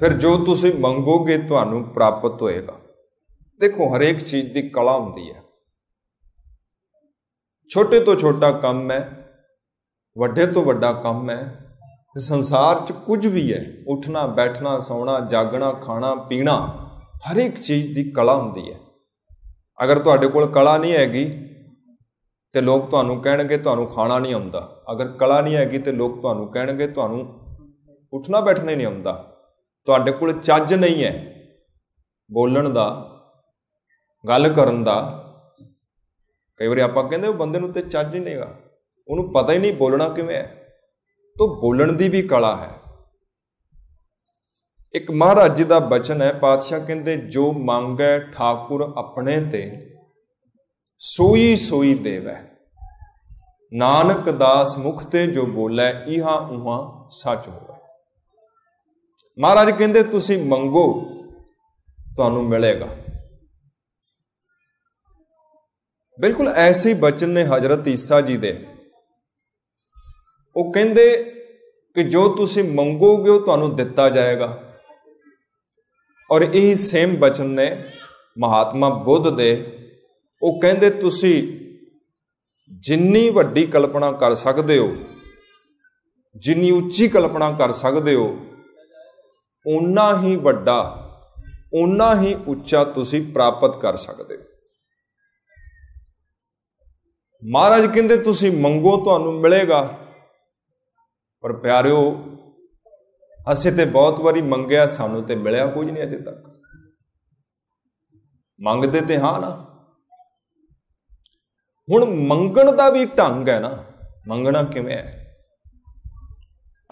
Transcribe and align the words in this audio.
ਫਿਰ 0.00 0.12
ਜੋ 0.12 0.36
ਤੁਸੀਂ 0.44 0.72
ਮੰਗੋਗੇ 0.80 1.38
ਤੁਹਾਨੂੰ 1.38 1.82
ਪ੍ਰਾਪਤ 1.84 2.42
ਹੋਏਗਾ। 2.42 2.78
ਦੇਖੋ, 3.60 3.96
ਹਰੇਕ 3.96 4.18
ਚੀਜ਼ 4.18 4.52
ਦੀ 4.52 4.68
ਕਲਾ 4.68 4.98
ਹੁੰਦੀ 4.98 5.32
ਹੈ। 5.32 5.42
ਛੋਟੇ 7.70 8.00
ਤੋਂ 8.00 8.16
ਛੋਟਾ 8.16 8.50
ਕੰਮ 8.52 8.90
ਹੈ, 8.90 9.26
ਵੱਡੇ 10.18 10.46
ਤੋਂ 10.46 10.64
ਵੱਡਾ 10.64 10.92
ਕੰਮ 10.92 11.30
ਹੈ, 11.30 11.70
ਸੰਸਾਰ 12.18 12.86
'ਚ 12.86 12.92
ਕੁਝ 12.92 13.26
ਵੀ 13.26 13.52
ਹੈ, 13.52 13.64
ਉੱਠਣਾ, 13.88 14.26
ਬੈਠਣਾ, 14.26 14.80
ਸੌਣਾ, 14.80 15.20
ਜਾਗਣਾ, 15.20 15.72
ਖਾਣਾ, 15.72 16.14
ਪੀਣਾ 16.14 16.56
ਹਰ 17.30 17.36
ਇੱਕ 17.36 17.56
ਚੀਜ਼ 17.56 17.94
ਦੀ 17.94 18.10
ਕਲਾ 18.10 18.36
ਹੁੰਦੀ 18.36 18.72
ਹੈ। 18.72 18.78
ਅਗਰ 19.84 19.98
ਤੁਹਾਡੇ 19.98 20.26
ਕੋਲ 20.26 20.46
ਕਲਾ 20.46 20.78
ਨਹੀਂ 20.78 20.92
ਹੈਗੀ 20.92 21.24
ਤੇ 22.52 22.60
ਲੋਕ 22.60 22.90
ਤੁਹਾਨੂੰ 22.90 23.22
ਕਹਿਣਗੇ, 23.22 23.56
ਤੁਹਾਨੂੰ 23.56 23.86
ਖਾਣਾ 23.86 24.18
ਨਹੀਂ 24.18 24.34
ਆਉਂਦਾ। 24.34 24.82
ਅਗਰ 24.92 25.08
ਕਲਾ 25.08 25.40
ਨਹੀਂ 25.40 25.56
ਹੈਗੀ 25.56 25.78
ਤੇ 25.78 25.92
ਲੋਕ 25.92 26.20
ਤੁਹਾਨੂੰ 26.20 26.52
ਕਹਿਣਗੇ, 26.52 26.86
ਤੁਹਾਨੂੰ 26.86 27.40
ਉੱਠਣਾ 28.12 28.40
ਬੈਠਣਾ 28.40 28.74
ਨਹੀਂ 28.74 28.86
ਆਉਂਦਾ। 28.86 29.30
ਤੁਹਾਡੇ 29.84 30.12
ਕੋਲ 30.12 30.40
ਚੱਜ 30.40 30.74
ਨਹੀਂ 30.74 31.04
ਹੈ 31.04 31.34
ਬੋਲਣ 32.32 32.68
ਦਾ, 32.68 33.10
ਗੱਲ 34.28 34.52
ਕਰਨ 34.52 34.84
ਦਾ। 34.84 35.20
ਕਈ 36.56 36.66
ਵਾਰੀ 36.66 36.80
ਆਪਾਂ 36.80 37.08
ਕਹਿੰਦੇ 37.08 37.28
ਉਹ 37.28 37.34
ਬੰਦੇ 37.34 37.60
ਨੂੰ 37.60 37.72
ਤੇ 37.72 37.80
ਚੱਜ 37.80 38.14
ਹੀ 38.14 38.20
ਨਹੀਂਗਾ। 38.20 38.58
ਉਹਨੂੰ 39.08 39.32
ਪਤਾ 39.32 39.52
ਹੀ 39.52 39.58
ਨਹੀਂ 39.58 39.72
ਬੋਲਣਾ 39.72 40.08
ਕਿਵੇਂ 40.08 40.36
ਹੈ। 40.36 40.68
ਤੋਂ 41.38 41.48
ਬੋਲਣ 41.48 41.92
ਦੀ 41.92 42.08
ਵੀ 42.08 42.22
ਕਲਾ 42.22 42.56
ਹੈ। 42.56 42.70
ਇੱਕ 44.92 45.10
ਮਹਾਰਾਜ 45.10 45.56
ਜੀ 45.56 45.64
ਦਾ 45.64 45.78
ਬਚਨ 45.78 46.22
ਹੈ, 46.22 46.32
ਪਾਤਸ਼ਾਹ 46.32 46.80
ਕਹਿੰਦੇ, 46.80 47.16
ਜੋ 47.16 47.52
ਮੰਗੈ 47.52 48.18
ਠਾਕੁਰ 48.18 48.94
ਆਪਣੇ 48.96 49.40
ਤੇ, 49.40 49.94
ਸੋਈ 50.98 51.56
ਸੋਈ 51.56 51.94
ਦੇਵੈ। 51.94 52.44
ਨਾਨਕ 53.72 54.30
ਦਾਸ 54.30 54.78
ਮੁਖ 54.78 55.04
ਤੇ 55.04 55.26
ਜੋ 55.26 55.46
ਬੋਲੇ, 55.46 56.14
ਇਹਾ 56.14 56.34
ਉਹਾ 56.34 57.08
ਸੱਚ 57.10 57.48
ਹੋਵੇ। 57.48 57.73
ਮਹਾਰਾਜ 59.38 59.70
ਕਹਿੰਦੇ, 59.70 60.02
ਤੁਸੀਂ 60.02 60.44
ਮੰਗੋ, 60.44 61.10
ਤੁਹਾਨੂੰ 62.16 62.44
ਮਿਲੇਗਾ। 62.48 62.96
ਬਿਲਕੁਲ 66.20 66.48
ਐਸੇ 66.48 66.88
ਹੀ 66.88 66.94
ਬਚਨ 66.94 67.28
ਨੇ 67.28 67.44
ਹਜ਼ਰਤ 67.44 67.88
ਈਸਾ 67.88 68.20
ਜੀ 68.20 68.36
ਦੇ। 68.36 68.66
ਉਹ 70.56 70.72
ਕਹਿੰਦੇ 70.72 71.22
ਕਿ 71.94 72.02
ਜੋ 72.04 72.28
ਤੁਸੀਂ 72.28 72.64
ਮੰਗੋਗੇ, 72.64 73.30
ਉਹ 73.30 73.40
ਤੁਹਾਨੂੰ 73.40 73.76
ਦਿੱਤਾ 73.76 74.08
ਜਾਏਗਾ। 74.08 74.74
ਔਰ 76.30 76.42
ਇਹ 76.42 76.74
ਸੇਮ 76.74 77.16
ਬਚਨ 77.16 77.46
ਨੇ 77.46 77.84
ਮਹਾਤਮਾ 78.38 78.88
ਬੁੱਧ 78.88 79.30
ਦੇ। 79.30 79.78
ਉਹ 80.42 80.60
ਕਹਿੰਦੇ, 80.60 80.90
ਤੁਸੀਂ 80.90 81.60
ਜਿੰਨੀ 82.80 83.30
ਵੱਡੀ 83.30 83.66
ਕਲਪਨਾ 83.66 84.12
ਕਰ 84.12 84.34
ਸਕਦੇ 84.34 84.78
ਹੋ, 84.78 84.96
ਜਿੰਨੀ 86.36 86.70
ਉੱਚੀ 86.70 87.08
ਕਲਪਨਾ 87.08 87.52
ਕਰ 87.52 87.72
ਸਕਦੇ 87.72 88.14
ਹੋ 88.14 88.36
ਉਨਾ 89.66 90.20
ਹੀ 90.20 90.36
ਵੱਡਾ 90.36 91.00
ਉਨਾ 91.74 92.20
ਹੀ 92.20 92.34
ਉੱਚਾ 92.34 92.84
ਤੁਸੀਂ 92.84 93.32
ਪ੍ਰਾਪਤ 93.32 93.80
ਕਰ 93.80 93.96
ਸਕਦੇ 93.96 94.36
ਹੋ। 94.36 94.42
ਮਹਾਰਾਜ 97.50 97.94
ਕਹਿੰਦੇ, 97.94 98.16
ਤੁਸੀਂ 98.16 98.52
ਮੰਗੋ, 98.52 99.04
ਤੁਹਾਨੂੰ 99.04 99.34
ਮਿਲੇਗਾ। 99.34 99.98
ਪਰ 101.40 101.52
ਪਿਆਰਿਓ, 101.52 102.26
ਅਸੀਂ 103.52 103.72
ਤੇ 103.72 103.84
ਬਹੁਤ 103.84 104.20
ਵਾਰੀ 104.20 104.42
ਮੰਗਿਆ, 104.42 104.86
ਸਾਨੂੰ 104.86 105.22
ਤੇ 105.22 105.34
ਮਿਲਿਆ 105.34 105.66
ਕੁਝ 105.66 105.90
ਨਹੀਂ 105.90 106.02
ਅਜੇ 106.02 106.18
ਤੱਕ। 106.18 106.60
ਮੰਗਦੇ 108.60 109.00
ਤੇ 109.00 109.18
ਹਾਂ 109.18 109.40
ਨਾ। 109.40 109.70
ਹੁਣ 111.90 112.04
ਮੰਗਣ 112.04 112.72
ਦਾ 112.72 112.90
ਵੀ 112.90 113.04
ਢੰਗ 113.04 113.48
ਹੈ 113.48 113.60
ਨਾ। 113.60 113.84
ਮੰਗਣਾ 114.28 114.62
ਕਿਵੇਂ 114.62 114.96
ਹੈ? 114.96 115.23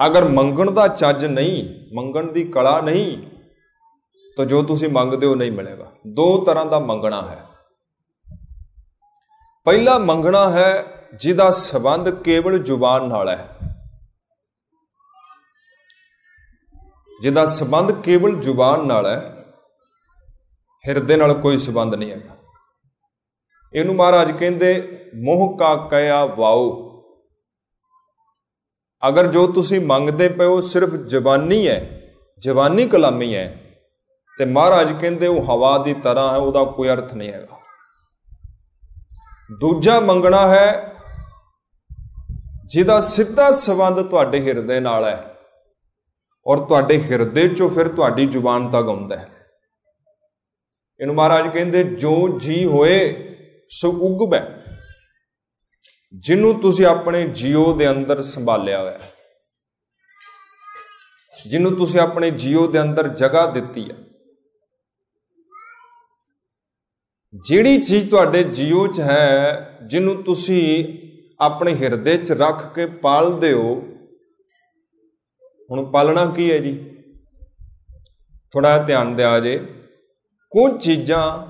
ਅਗਰ 0.06 0.24
ਮੰਗਣ 0.24 0.70
ਦਾ 0.70 0.88
ਚੱਜ 0.88 1.24
ਨਹੀਂ, 1.24 1.86
ਮੰਗਣ 1.94 2.32
ਦੀ 2.32 2.44
ਕਲਾ 2.44 2.80
ਨਹੀਂ, 2.80 3.30
ਤਾਂ 4.36 4.46
ਜੋ 4.46 4.62
ਤੁਸੀਂ 4.62 4.88
ਮੰਗਦੇ 4.88 5.26
ਹੋ 5.26 5.34
ਨਹੀਂ 5.34 5.52
ਮਿਲੇਗਾ। 5.52 5.92
ਦੋ 6.06 6.44
ਤਰ੍ਹਾਂ 6.44 6.66
ਦਾ 6.66 6.78
ਮੰਗਣਾ 6.78 7.22
ਹੈ। 7.22 7.46
ਪਹਿਲਾ 9.64 9.98
ਮੰਗਣਾ 9.98 10.50
ਹੈ, 10.50 10.84
ਜਿਹਦਾ 11.14 11.50
ਸਬੰਧ 11.50 12.10
ਕੇਵਲ 12.10 12.58
ਜ਼ੁਬਾਨ 12.58 13.08
ਨਾਲ 13.08 13.28
ਹੈ। 13.28 13.56
ਜਿਹਦਾ 17.22 17.46
ਸਬੰਧ 17.46 17.92
ਕੇਵਲ 17.92 18.40
ਜ਼ੁਬਾਨ 18.40 18.86
ਨਾਲ 18.86 19.06
ਹੈ, 19.06 19.44
ਹਿਰਦੇ 20.88 21.16
ਨਾਲ 21.16 21.34
ਕੋਈ 21.34 21.58
ਸਬੰਧ 21.58 21.94
ਨਹੀਂ 21.94 22.10
ਹੈਗਾ। 22.10 22.36
ਇਹਨੂੰ 23.74 23.96
ਮਹਾਰਾਜ 23.96 24.32
ਕਹਿੰਦੇ, 24.32 24.98
ਮੋਹ 25.14 25.58
ਕਾ 25.58 25.76
ਕਹਿਆ 25.76 26.24
ਵਾਓ। 26.24 26.91
ਅਗਰ 29.02 29.26
ਜੋ 29.26 29.46
ਤੁਸੀਂ 29.46 29.80
ਮੰਗਦੇ 29.80 30.28
ਪਏ 30.28 30.44
ਹੋ 30.44 30.60
ਸਿਰਫ 30.60 30.94
ਜ਼ਬਾਨੀ 31.06 31.66
ਹੈ, 31.68 31.80
ਜ਼ਬਾਨੀ 32.42 32.86
ਕਲਾਮੀ 32.88 33.34
ਹੈ, 33.34 33.46
ਤੇ 34.38 34.44
ਮਹਾਰਾਜ 34.44 34.92
ਕਹਿੰਦੇ 35.00 35.26
ਉਹ 35.26 35.42
ਹਵਾ 35.44 35.76
ਦੀ 35.78 35.94
ਤਰ੍ਹਾਂ 35.94 36.32
ਹੈ, 36.32 36.36
ਉਹਦਾ 36.36 36.64
ਕੋਈ 36.64 36.88
ਅਰਥ 36.88 37.14
ਨਹੀਂ 37.14 37.32
ਹੈਗਾ। 37.32 37.58
ਦੂਜਾ 39.60 39.98
ਮੰਗਣਾ 40.00 40.46
ਹੈ, 40.48 40.94
ਜਿਹਦਾ 42.66 43.00
ਸਿੱਧਾ 43.00 43.50
ਸਬੰਧ 43.50 44.00
ਤੁਹਾਡੇ 44.00 44.40
ਹਿਰਦੇ 44.40 44.80
ਨਾਲ 44.80 45.04
ਹੈ, 45.04 45.18
ਔਰ 46.46 46.58
ਤੁਹਾਡੇ 46.58 47.02
ਹਿਰਦੇ 47.02 47.48
ਚੋਂ 47.48 47.68
ਫਿਰ 47.70 47.88
ਤੁਹਾਡੀ 47.88 48.26
ਜ਼ੁਬਾਨ 48.26 48.70
ਤੱਕ 48.70 48.88
ਆਉਂਦਾ 48.88 49.16
ਹੈ। 49.16 49.28
ਇਹਨੂੰ 51.00 51.14
ਮਹਾਰਾਜ 51.14 51.48
ਕਹਿੰਦੇ, 51.48 51.84
ਜੋ 51.84 52.38
ਜੀ 52.38 52.64
ਹੋਏ, 52.64 52.98
ਸੋ 53.70 53.90
ਉਗਬੈ। 54.02 54.42
ਜਿਹਨੂੰ 56.20 56.60
ਤੁਸੀਂ 56.60 56.86
ਆਪਣੇ 56.86 57.28
ਜੀਓ 57.28 57.76
ਦੇ 57.76 57.90
ਅੰਦਰ 57.90 58.22
ਸੰਭਾਲਿਆ 58.22 58.80
ਹੋਇਆ 58.80 58.98
ਹੈ। 58.98 59.12
ਜਿਹਨੂੰ 61.44 61.76
ਤੁਸੀਂ 61.76 62.00
ਆਪਣੇ 62.00 62.30
ਜੀਓ 62.30 62.66
ਦੇ 62.66 62.80
ਅੰਦਰ 62.80 63.08
ਜਗ੍ਹਾ 63.08 63.46
ਦਿੱਤੀ 63.46 63.90
ਹੈ। 63.90 63.96
ਜਿਹੜੀ 67.34 67.78
ਚੀਜ਼ 67.78 68.10
ਤੁਹਾਡੇ 68.10 68.44
ਜੀਓ 68.44 68.86
'ਚ 68.86 69.00
ਹੈ, 69.00 69.78
ਜਿਹਨੂੰ 69.86 70.22
ਤੁਸੀਂ 70.22 70.98
ਆਪਣੇ 71.40 71.74
ਹਿਰਦੇ 71.74 72.16
'ਚ 72.16 72.32
ਰੱਖ 72.32 72.74
ਕੇ 72.74 72.86
ਪਾਲਦੇ 72.86 73.52
ਹੋ, 73.52 73.82
ਹੁਣ 75.70 75.90
ਪਾਲਣਾ 75.90 76.26
ਕੀ 76.26 76.52
ਹੈ 76.52 76.58
ਜੀ? 76.58 76.98
ਥੋੜਾ 78.52 78.82
ਧਿਆਨ 78.82 79.16
ਦਿਆ 79.16 79.40
ਜੇ। 79.40 79.58
ਕੁਝ 80.50 80.84
ਚੀਜ਼ਾਂ 80.84 81.46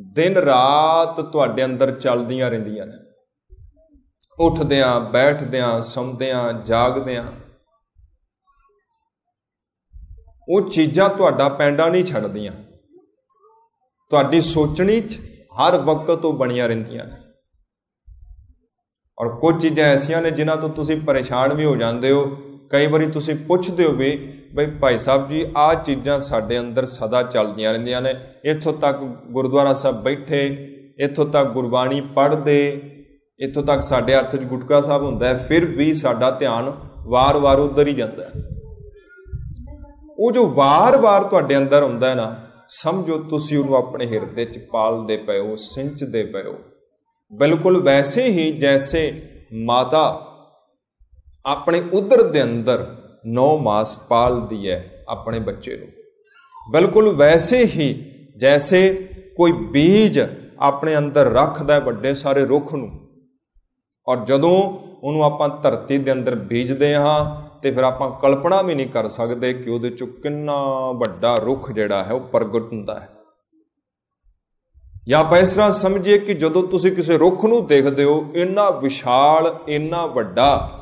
ਦਿਨ 0.00 0.36
ਰਾਤ 0.36 1.20
ਤੁਹਾਡੇ 1.20 1.64
ਅੰਦਰ 1.64 1.90
ਚੱਲਦੀਆਂ 1.90 2.50
ਰਹਿੰਦੀਆਂ 2.50 2.86
ਨੇ। 2.86 3.03
ਉੱਠਦਿਆਂ, 4.38 5.00
ਬੈਠਦਿਆਂ, 5.00 5.82
ਸੌਂਦਿਆਂ, 5.82 6.52
ਜਾਗਦਿਆਂ। 6.52 7.24
ਉਹ 10.48 10.70
ਚੀਜ਼ਾਂ 10.70 11.08
ਤੁਹਾਡਾ 11.08 11.48
ਪੈਂਡਾ 11.48 11.88
ਨਹੀਂ 11.88 12.04
ਛੱਡਦੀਆਂ। 12.04 12.52
ਤੁਹਾਡੀ 14.10 14.40
ਸੋਚਣੀ 14.40 15.00
'ਚ 15.00 15.18
ਹਰ 15.44 15.78
ਵਕਤ 15.78 16.14
ਤੋਂ 16.14 16.32
ਬਣੀਆਂ 16.32 16.68
ਰਹਿੰਦੀਆਂ 16.68 17.04
ਨੇ। 17.04 17.16
ਔਰ 19.18 19.28
ਕੁਝ 19.28 19.62
ਚੀਜ਼ਾਂ 19.62 19.84
ਐਸੀਆਂ 19.84 20.22
ਨੇ 20.22 20.30
ਜਿਨ੍ਹਾਂ 20.30 20.56
ਤੋਂ 20.56 20.68
ਤੁਸੀਂ 20.68 21.00
ਪਰੇਸ਼ਾਨ 21.00 21.54
ਵੀ 21.54 21.64
ਹੋ 21.64 21.76
ਜਾਂਦੇ 21.76 22.10
ਹੋ। 22.10 22.36
ਕਈ 22.70 22.86
ਵਾਰੀ 22.86 23.10
ਤੁਸੀਂ 23.10 23.34
ਪੁੱਛਦੇ 23.34 23.84
ਹੋ 23.84 23.92
ਵੀ, 23.92 24.40
ਬਈ 24.54 24.66
ਭਾਈ 24.66 24.98
ਸਾਹਿਬ 24.98 25.28
ਜੀ, 25.28 25.52
ਆਹ 25.56 25.74
ਚੀਜ਼ਾਂ 25.74 26.20
ਸਾਡੇ 26.20 26.58
ਅੰਦਰ 26.58 26.86
ਸਦਾ 26.86 27.22
ਚੱਲਦੀਆਂ 27.22 27.72
ਰਹਿੰਦੀਆਂ 27.72 28.02
ਨੇ। 28.02 28.14
ਇੱਥੋਂ 28.44 28.72
ਤੱਕ 28.72 28.98
ਗੁਰਦੁਆਰਾ 29.30 29.74
ਸਾਹਿਬ 29.74 30.02
ਬੈਠੇ, 30.02 30.46
ਇੱਥੋਂ 30.98 31.26
ਤੱਕ 31.26 31.48
ਗੁਰਬਾਣੀ 31.48 32.00
ਪੜ੍ਹਦੇ 32.00 32.90
ਇੱਥੋਂ 33.40 33.62
ਤੱਕ 33.62 33.82
ਸਾਡੇ 33.82 34.14
ਹੱਥ 34.14 34.36
'ਚ 34.36 34.42
ਗੁਟਕਾ 34.42 34.80
ਸਾਹਿਬ 34.80 35.02
ਹੁੰਦਾ 35.02 35.28
ਹੈ, 35.28 35.46
ਫਿਰ 35.48 35.64
ਵੀ 35.64 35.94
ਸਾਡਾ 35.94 36.30
ਧਿਆਨ 36.30 36.72
ਵਾਰ-ਵਾਰ 37.06 37.58
ਉਧਰ 37.58 37.86
ਹੀ 37.86 37.94
ਜਾਂਦਾ 37.94 38.24
ਹੈ। 38.24 38.32
ਉਹ 40.18 40.32
ਜੋ 40.32 40.46
ਵਾਰ-ਵਾਰ 40.46 41.24
ਤੁਹਾਡੇ 41.24 41.56
ਅੰਦਰ 41.56 41.82
ਹੁੰਦਾ 41.82 42.08
ਹੈ 42.08 42.14
ਨਾ, 42.14 42.46
ਸਮਝੋ 42.68 43.18
ਤੁਸੀਂ 43.18 43.58
ਉਹਨੂੰ 43.58 43.76
ਆਪਣੇ 43.76 44.06
ਹਿਰਦੇ 44.06 44.44
'ਚ 44.44 44.58
ਪਾਲਦੇ 44.72 45.16
ਪਏ 45.16 45.38
ਹੋ, 45.38 45.56
ਸਿੰਚਦੇ 45.56 46.24
ਪਏ 46.24 46.42
ਹੋ। 46.42 46.58
ਬਿਲਕੁਲ 47.32 47.82
ਵੈਸੇ 47.82 48.24
ਹੀ 48.24 48.52
ਜੈਸੇ 48.52 49.22
ਮਾਤਾ 49.52 50.26
ਆਪਣੇ 51.46 51.82
ਉਦਰ 51.92 52.22
ਦੇ 52.22 52.42
ਅੰਦਰ 52.42 52.96
9 53.26 53.56
ਮਾਸ 53.58 53.96
ਪਾਲਦੀ 53.96 54.70
ਹੈ 54.70 55.04
ਆਪਣੇ 55.08 55.38
ਬੱਚੇ 55.38 55.76
ਨੂੰ। 55.76 55.88
ਬਿਲਕੁਲ 56.70 57.08
ਵੈਸੇ 57.08 57.64
ਹੀ 57.64 58.10
ਜੈਸੇ 58.38 59.08
ਕੋਈ 59.36 59.52
ਬੀਜ 59.52 60.20
ਆਪਣੇ 60.58 60.96
ਅੰਦਰ 60.96 61.26
ਰੱਖਦਾ 61.26 61.78
ਵੱਡੇ 61.78 62.14
ਸਾਰੇ 62.14 62.44
ਰੁੱਖ 62.44 62.74
ਨੂੰ। 62.74 63.03
ਔਰ 64.08 64.24
ਜਦੋਂ 64.24 64.78
ਉਹਨੂੰ 65.02 65.24
ਆਪਾਂ 65.24 65.48
ਧਰਤੀ 65.48 65.98
ਦੇ 65.98 66.12
ਅੰਦਰ 66.12 66.34
ਬੀਜਦੇ 66.34 66.94
ਹਾਂ 66.94 67.42
ਤੇ 67.60 67.70
ਫਿਰ 67.70 67.84
ਆਪਾਂ 67.84 68.10
ਕਲਪਨਾ 68.10 68.62
ਵੀ 68.62 68.74
ਨਹੀਂ 68.74 68.86
ਕਰ 68.86 69.08
ਸਕਦੇ 69.08 69.52
ਕਿ 69.52 69.70
ਉਹਦੇ 69.70 69.90
ਚੋਂ 69.90 70.06
ਕਿੰਨਾ 70.06 70.56
ਵੱਡਾ 70.90 71.36
ਰੁੱਖ 71.36 71.72
ਜਿਹੜਾ 71.72 72.04
ਹੈ 72.04 72.12
ਉਹ 72.12 72.20
ਪ੍ਰਗਟ 72.20 72.62
ਹੁੰਦਾ 72.62 73.00
ਹੈ। 73.00 73.08
ਜਾਂ 75.08 75.20
ਆਪਾਂ 75.20 75.38
ਇਸ 75.38 75.54
ਤਰ੍ਹਾਂ 75.54 75.72
ਸਮਝੀਏ 75.72 76.18
ਕਿ 76.18 76.34
ਜਦੋਂ 76.34 76.62
ਤੁਸੀਂ 76.62 76.92
ਕਿਸੇ 76.92 77.18
ਰੁੱਖ 77.18 77.44
ਨੂੰ 77.44 77.66
ਦੇਖਦੇ 77.66 78.04
ਹੋ, 78.04 78.32
ਇੰਨਾ 78.34 78.70
ਵਿਸ਼ਾਲ, 78.70 79.54
ਇੰਨਾ 79.68 80.06
ਵੱਡਾ, 80.06 80.80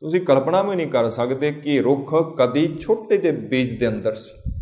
ਤੁਸੀਂ 0.00 0.20
ਕਲਪਨਾ 0.20 0.62
ਵੀ 0.62 0.76
ਨਹੀਂ 0.76 0.86
ਕਰ 0.86 1.10
ਸਕਦੇ 1.10 1.52
ਕਿ 1.52 1.80
ਰੁੱਖ 1.80 2.14
ਕਦੀ 2.36 2.78
ਛੋਟੇ 2.80 3.16
ਜਿਹੇ 3.16 3.32
ਬੀਜ 3.32 3.78
ਦੇ 3.78 3.88
ਅੰਦਰ 3.88 4.14
ਸੀ। 4.14 4.52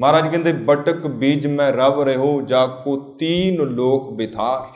ਮਹਾਰਾਜ 0.00 0.28
ਕਹਿੰਦੇ, 0.28 0.52
ਬਟਕ 0.52 1.06
ਬੀਜ 1.06 1.46
ਮੈਂ 1.46 1.72
ਰਵ 1.72 2.02
ਰਹੋ, 2.02 2.40
ਜਾ 2.40 2.66
ਕੋ 2.66 2.96
ਤੀਨ 2.96 3.62
ਲੋਕ 3.62 4.12
ਬਿਥਾਰ। 4.12 4.75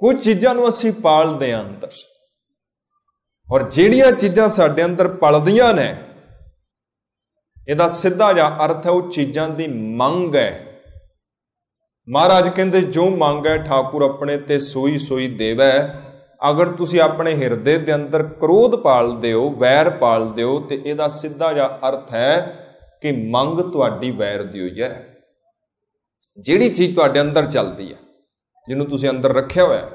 ਕੁਝ 0.00 0.16
ਚੀਜ਼ਾਂ 0.24 0.54
ਨੂੰ 0.54 0.68
ਅਸੀਂ 0.68 0.92
ਪਾਲਦੇ 0.92 1.52
ਆਂ 1.52 1.62
ਅੰਦਰ। 1.62 1.92
ਔਰ 3.48 3.62
ਜਿਹੜੀਆਂ 3.70 4.10
ਚੀਜ਼ਾਂ 4.12 4.48
ਸਾਡੇ 4.48 4.84
ਅੰਦਰ 4.84 5.08
ਪਲਦੀਆਂ 5.08 5.72
ਨੇ, 5.74 5.94
ਇਹਦਾ 7.68 7.88
ਸਿੱਧਾ 7.88 8.32
ਜਿਹਾ 8.32 8.64
ਅਰਥ 8.64 8.86
ਹੈ 8.86 8.90
ਉਹ 8.90 9.10
ਚੀਜ਼ਾਂ 9.10 9.48
ਦੀ 9.48 9.66
ਮੰਗ 9.96 10.36
ਹੈ। 10.36 10.80
ਮਹਾਰਾਜ 12.08 12.48
ਕਹਿੰਦੇ, 12.48 12.80
ਜੋ 12.80 13.08
ਮੰਗ 13.10 13.46
ਹੈ 13.46 13.56
ਠਾਕੁਰ 13.58 14.02
ਆਪਣੇ 14.02 14.36
ਤੇ 14.38 14.58
ਸੋਈ 14.60 14.98
ਸੋਈ 14.98 15.28
ਦੇਵੈ। 15.28 16.02
ਅਗਰ 16.50 16.68
ਤੁਸੀਂ 16.68 17.00
ਆਪਣੇ 17.00 17.34
ਹਿਰਦੇ 17.34 17.78
ਦੇ 17.78 17.94
ਅੰਦਰ 17.94 18.22
ਕ੍ਰੋਧ 18.22 18.76
ਪਾਲਦੇ 18.76 19.32
ਹੋ, 19.32 19.50
ਵੈਰ 19.50 19.90
ਪਾਲਦੇ 19.90 20.42
ਹੋ, 20.42 20.58
ਤੇ 20.60 20.82
ਇਹਦਾ 20.86 21.08
ਸਿੱਧਾ 21.08 21.52
ਜਿਹਾ 21.52 21.78
ਅਰਥ 21.88 22.14
ਹੈ 22.14 22.62
ਕਿ 23.02 23.12
ਮੰਗ 23.12 23.60
ਤੁਹਾਡੀ 23.72 24.10
ਵੈਰ 24.10 24.42
ਦੀ 24.42 24.60
ਹੋਈ 24.60 24.82
ਹੈ। 24.82 25.16
ਜਿਹੜੀ 26.38 26.68
ਚੀਜ਼ 26.70 26.94
ਤੁਹਾਡੇ 26.94 27.20
ਅੰਦਰ 27.20 27.46
ਚੱਲਦੀ 27.46 27.92
ਹੈ। 27.92 27.98
ਜਿਹਨੂੰ 28.68 28.86
ਤੁਸੀਂ 28.86 29.10
ਅੰਦਰ 29.10 29.32
ਰੱਖਿਆ 29.32 29.64
ਹੋਇਆ 29.64 29.78
ਹੈ, 29.78 29.90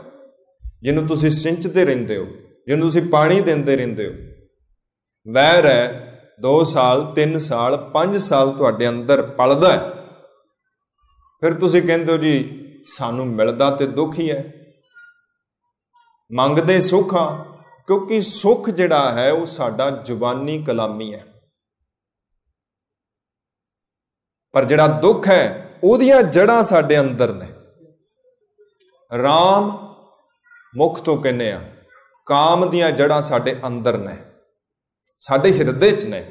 ਜਿਹਨੂੰ 0.81 1.07
ਤੁਸੀਂ 1.07 1.29
ਸਿੰਚਦੇ 1.29 1.85
ਰਹਿੰਦੇ 1.85 2.17
ਹੋ, 2.17 2.25
ਜਿਹਨੂੰ 2.67 2.87
ਤੁਸੀਂ 2.87 3.09
ਪਾਣੀ 3.09 3.41
ਦਿੰਦੇ 3.41 3.75
ਰਹਿੰਦੇ 3.75 4.07
ਹੋ। 4.07 4.13
ਵੈਰ 5.33 5.65
ਹੈ 5.65 6.07
2 6.41 6.63
ਸਾਲ 6.65 7.13
3 7.13 7.37
ਸਾਲ 7.39 7.77
5 7.93 8.17
ਸਾਲ 8.17 8.51
ਤੁਹਾਡੇ 8.51 8.87
ਅੰਦਰ 8.89 9.21
ਪਲਦਾ 9.21 9.71
ਹੈ। 9.73 9.89
ਫਿਰ 11.41 11.53
ਤੁਸੀਂ 11.53 11.81
ਕਹਿੰਦੇ 11.81 12.11
ਹੋ 12.13 12.17
ਜੀ, 12.17 12.33
ਸਾਨੂੰ 12.87 13.27
ਮਿਲਦਾ 13.27 13.69
ਤੇ 13.71 13.87
ਦੁੱਖ 13.87 14.19
ਹੀ 14.19 14.31
ਹੈ। 14.31 14.53
ਮੰਗਦੇ 16.31 16.81
ਸੁੱਖ 16.81 17.15
ਆ 17.15 17.43
ਕਿਉਂਕਿ 17.87 18.21
ਸੁੱਖ 18.21 18.69
ਜਿਹੜਾ 18.69 19.13
ਹੈ, 19.13 19.31
ਉਹ 19.31 19.45
ਸਾਡਾ 19.45 19.89
ਜ਼ੁਬਾਨੀ 19.89 20.63
ਕਲਾਮੀ 20.63 21.13
ਹੈ। 21.13 21.25
ਪਰ 24.53 24.65
ਜਿਹੜਾ 24.65 24.87
ਦੁੱਖ 24.87 25.27
ਹੈ, 25.27 25.71
ਉਹਦੀਆਂ 25.83 26.21
ਜੜਾਂ 26.23 26.63
ਸਾਡੇ 26.63 26.99
ਅੰਦਰ 26.99 27.33
ਨੇ। 27.33 27.50
ਰਾਮ 29.11 29.71
ਮੁਖ 30.73 30.99
ਤੋਂ 30.99 31.17
ਕਹਿੰਨੇ 31.17 31.51
ਆ, 31.51 31.61
ਕਾਮ 32.27 32.69
ਦੀਆਂ 32.69 32.91
ਜੜਾਂ 32.91 33.21
ਸਾਡੇ 33.21 33.55
ਅੰਦਰ 33.67 33.97
ਨੇ, 33.97 34.15
ਸਾਡੇ 35.21 35.51
ਹਿਰਦੇ 35.51 35.91
'ਚ 35.91 36.05
ਨੇ, 36.05 36.23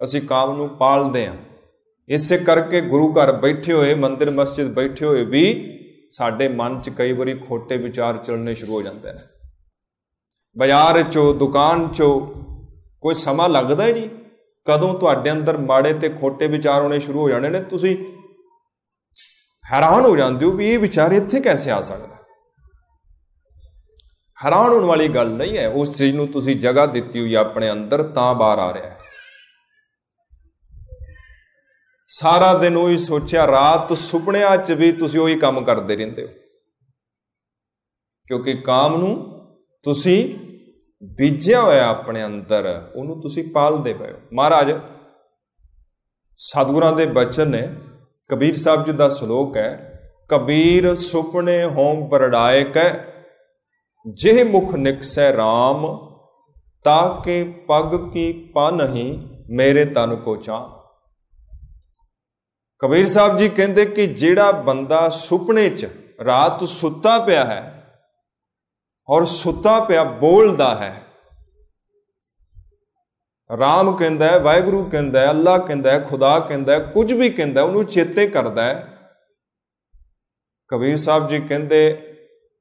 ਅਸੀਂ 0.00 0.22
ਕਾਮ 0.22 0.56
ਨੂੰ 0.56 0.68
ਪਾਲਦੇ 0.68 1.26
ਆ। 1.26 1.34
ਇਸੇ 2.08 2.38
ਕਰਕੇ 2.38 2.80
ਗੁਰੂ 2.80 3.12
ਘਰ 3.12 3.32
ਬੈਠੇ 3.32 3.72
ਹੋਏ, 3.72 3.94
ਮੰਦਿਰ 3.94 4.30
ਮਸਜਿਦ 4.30 4.72
ਬੈਠੇ 4.74 5.06
ਹੋਏ 5.06 5.24
ਵੀ 5.24 5.42
ਸਾਡੇ 6.10 6.48
ਮਨ 6.48 6.80
'ਚ 6.80 6.90
ਕਈ 6.90 7.12
ਵਾਰੀ 7.12 7.34
ਖੋਟੇ 7.38 7.76
ਵਿਚਾਰ 7.76 8.16
ਚੱਲਣੇ 8.16 8.54
ਸ਼ੁਰੂ 8.54 8.72
ਹੋ 8.72 8.82
ਜਾਂਦੇ 8.82 9.12
ਨੇ। 9.12 9.20
ਬਾਜ਼ਾਰ 10.58 11.02
'ਚੋਂ, 11.02 11.34
ਦੁਕਾਨ 11.34 11.88
'ਚੋਂ 11.88 12.20
ਕੋਈ 13.02 13.14
ਸਮਾਂ 13.14 13.48
ਲੱਗਦਾ 13.48 13.86
ਹੀ 13.86 13.92
ਨਹੀਂ। 13.92 14.08
ਕਦੋਂ 14.66 14.94
ਤੁਹਾਡੇ 14.94 15.30
ਅੰਦਰ 15.32 15.56
ਮਾੜੇ 15.56 15.92
ਤੇ 15.92 16.08
ਖੋਟੇ 16.08 16.46
ਵਿਚਾਰ 16.46 16.82
ਆਉਣੇ 16.82 16.98
ਸ਼ੁਰੂ 17.00 17.20
ਹੋ 17.20 17.28
ਜਾਣੇ 17.28 17.48
ਨੇ, 17.48 17.60
ਤੁਸੀਂ 17.60 17.96
ਹੈਰਾਨ 19.72 20.04
ਹੋ 20.04 20.16
ਜਾਂਦੇ 20.16 20.46
ਹੋ 20.46 20.50
ਵੀ 20.50 20.70
ਇਹ 20.70 20.78
ਵਿਚਾਰ 20.78 21.12
ਇੱਥੇ 21.12 21.40
ਕਿਵੇਂ 21.40 21.72
ਆ 21.72 21.82
ਸਕਦਾ? 21.82 22.16
ਹੈਰਾਨ 24.44 24.72
ਹੋਣ 24.72 24.84
ਵਾਲੀ 24.84 25.08
ਗੱਲ 25.08 25.28
ਨਹੀਂ 25.28 25.58
ਹੈ, 25.58 25.68
ਉਸ 25.68 25.96
ਚੀਜ਼ 25.96 26.16
ਨੂੰ 26.16 26.28
ਤੁਸੀਂ 26.28 26.56
ਜਗ੍ਹਾ 26.56 26.86
ਦਿੱਤੀ 26.86 27.20
ਹੋਈ 27.20 27.34
ਆਪਣੇ 27.34 27.70
ਅੰਦਰ 27.70 28.02
ਤਾਂ 28.02 28.34
ਬਾਹਰ 28.34 28.58
ਆ 28.58 28.74
ਰਿਹਾ 28.74 28.86
ਹੈ। 28.86 28.98
ਸਾਰਾ 32.08 32.54
ਦਿਨ 32.54 32.76
ਉਹੀ 32.76 32.98
ਸੋਚਿਆ, 32.98 33.46
ਰਾਤ 33.46 33.92
ਸੁਪਨਿਆਂ 33.92 34.56
'ਚ 34.56 34.72
ਵੀ 34.72 34.92
ਤੁਸੀਂ 34.92 35.20
ਉਹੀ 35.20 35.38
ਕੰਮ 35.38 35.64
ਕਰਦੇ 35.64 35.96
ਰਹਿੰਦੇ 35.96 36.22
ਹੋ। 36.22 36.28
ਕਿਉਂਕਿ 38.26 38.54
ਕਾਮ 38.54 38.96
ਨੂੰ 38.96 39.40
ਤੁਸੀਂ 39.82 40.38
ਬੀਜਿਆ 41.04 41.62
ਹੋਇਆ 41.62 41.88
ਆਪਣੇ 41.88 42.24
ਅੰਦਰ, 42.24 42.92
ਉਹਨੂੰ 42.94 43.20
ਤੁਸੀਂ 43.20 43.52
ਪਾਲਦੇ 43.52 43.94
ਪਏ 43.94 44.12
ਹੋ। 44.12 44.18
ਮਹਾਰਾਜ, 44.32 44.80
ਸਤਿਗੁਰਾਂ 46.38 46.92
ਦੇ 46.92 47.06
ਬਚਨ 47.06 47.48
ਨੇ 47.48 47.74
ਕਬੀਰ 48.30 48.56
ਸਾਹਿਬ 48.56 48.84
ਜੀ 48.84 48.92
ਦਾ 48.92 49.08
ਸ਼ਲੋਕ 49.08 49.56
ਹੈ, 49.56 49.70
ਕਬੀਰ 50.28 50.94
ਸੁਪਨੇ 50.94 51.64
ਹੋਮ 51.64 52.08
ਬਰੜਾਏ 52.08 52.64
ਕੈ 52.64 53.04
ਜਿਹ 54.06 54.44
ਮੁਖ 54.44 54.74
ਨਿਕਸੈ 54.74 55.32
RAM 55.32 55.86
ਤਾਕੇ 56.84 57.42
ਪਗ 57.68 58.12
ਕੀ 58.12 58.32
ਪਾ 58.32 58.70
ਨਹੀਂ 58.70 59.28
ਮੇਰੇ 59.50 59.84
ਤਨ 59.84 60.16
ਕੋ 60.16 60.36
ਚਾ 60.36 60.58
ਕਬੀਰ 62.78 63.08
ਸਾਹਿਬ 63.08 63.38
ਜੀ 63.38 63.48
ਕਹਿੰਦੇ 63.48 63.84
ਕਿ 63.86 64.06
ਜਿਹੜਾ 64.06 64.52
ਬੰਦਾ 64.52 65.08
ਸੁਪਨੇ 65.08 65.68
'ਚ 65.70 65.88
ਰਾਤ 66.26 66.64
ਸੁੱਤਾ 66.64 67.18
ਪਿਆ 67.18 67.44
ਹੈ 67.44 67.60
ਔਰ 69.08 69.24
ਸੁੱਤਾ 69.24 69.80
ਪਿਆ 69.80 70.04
ਬੋਲਦਾ 70.04 70.74
ਹੈ 70.74 71.02
ਰਾਮ 73.58 73.96
ਕਹਿੰਦਾ 73.96 74.26
ਹੈ, 74.26 74.38
ਵਾਹਿਗੁਰੂ 74.38 74.90
ਕਹਿੰਦਾ 74.90 75.20
ਹੈ, 75.20 75.30
ਅੱਲਾ 75.30 75.58
ਕਹਿੰਦਾ 75.58 75.92
ਹੈ, 75.92 76.00
ਖੁਦਾ 76.00 76.40
ਕਹਿੰਦਾ 76.40 76.72
ਹੈ, 76.72 76.78
ਕੁਝ 76.78 77.12
ਵੀ 77.12 77.30
ਕਹਿੰਦਾ 77.30 77.62
ਉਹਨੂੰ 77.62 77.84
ਚੇਤੇ 77.84 78.26
ਕਰਦਾ 78.26 78.64
ਹੈ। 78.64 78.98
ਕਬੀਰ 80.68 80.96
ਸਾਹਿਬ 80.96 81.28
ਜੀ 81.28 81.40
ਕਹਿੰਦੇ, 81.40 82.02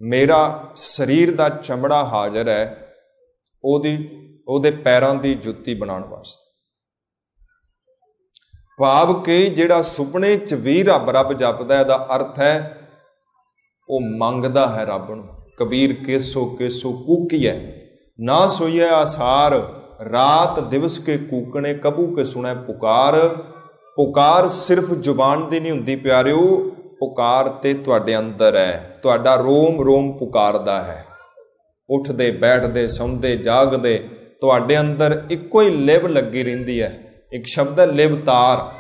ਮੇਰਾ 0.02 0.72
ਸਰੀਰ 0.76 1.36
ਦਾ 1.36 1.50
ਚਮੜਾ 1.50 2.04
ਹਾਜ਼ਰ 2.04 2.48
ਹੈ, 2.48 2.94
ਉਹਦੀ, 3.64 4.10
ਉਹਦੇ 4.48 4.72
ਪੈਰਾਂ 4.72 5.16
ਦੀ 5.16 5.36
ਜੁੱਤੀ 5.36 5.74
ਬਣਾਉਣ 5.74 6.04
ਵਾਸਤੇ। 6.04 6.50
ਭਾਵ 8.80 9.22
ਕਿ 9.22 9.50
ਜਿਹੜਾ 9.50 9.82
ਸੁਪਨੇ 9.82 10.38
'ਚ 10.38 10.54
ਵੀ 10.54 10.84
ਰੱਬ 10.84 11.10
ਰੱਬ 11.10 11.34
ਜਪਦਾ 11.34 11.80
ਇਹਦਾ 11.80 12.08
ਅਰਥ 12.16 12.40
ਹੈ, 12.40 12.78
ਉਹ 13.90 14.02
ਮੰਗਦਾ 14.02 14.68
ਹੈ 14.68 14.86
ਰੱਬ 14.86 15.12
ਨੂੰ। 15.12 15.28
ਕਬੀਰ 15.58 15.94
ਕੇਸੋ 15.94 16.46
ਕੇਸੋ 16.46 16.92
ਕੂਕੀਐ 16.92 17.56
ਨਾ 18.20 18.48
ਸੋਈਐ 18.48 18.90
ਆਸਾਰ। 18.90 19.79
ਰਾਤ 20.12 20.60
ਦਿਵਸ 20.60 20.98
ਕੇ 21.00 21.18
ਕੂਕਣੇ 21.18 21.74
ਕਬੂ 21.74 22.16
ਕੇ 22.16 22.26
ਸੁਣੈ 22.26 22.54
ਪੁਕਾਰ। 22.54 23.28
ਪੁਕਾਰ 23.96 24.50
ਸਿਰਫ 24.50 24.92
ਜ਼ੁਬਾਨ 24.92 25.50
ਦੀ 25.50 25.60
ਨਹੀਂ 25.60 25.72
ਹੁੰਦੀ 25.72 25.96
ਪਿਆਰਿਓ, 25.96 26.72
ਪੁਕਾਰ 27.00 27.50
ਤੇ 27.50 27.74
ਤੁਹਾਡੇ 27.74 28.18
ਅੰਦਰ 28.18 28.56
ਹੈ। 28.56 29.00
ਤੁਹਾਡਾ 29.02 29.36
ਰੋਮ 29.36 29.82
ਰੋਮ 29.82 30.18
ਪੁਕਾਰਦਾ 30.18 30.84
ਹੈ। 30.84 31.06
ਉੱਠਦੇ, 31.90 32.32
ਬੈਠਦੇ, 32.32 32.88
ਸੌਂਦੇ, 32.88 33.38
ਜਾਗਦੇ, 33.38 34.10
ਤੁਹਾਡੇ 34.42 34.80
ਅੰਦਰ 34.80 35.26
ਇੱਕੋ 35.30 35.62
ਹੀ 35.62 35.70
ਲਿਵ 35.70 36.08
ਲੱਗੀ 36.08 36.44
ਰਹਿੰਦੀ 36.44 36.82
ਹੈ। 36.82 37.14
ਇੱਕ 37.34 37.46
ਸ਼ਬਦ 37.48 37.80
ਹੈ 37.80 37.86
ਲਿਵ 37.86 38.22
ਤਾਰ। 38.22 38.74